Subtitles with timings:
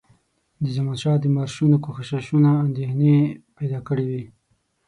[0.63, 3.15] د زمانشاه د مارشونو کوښښونو اندېښنې
[3.57, 4.23] پیدا کړي وې.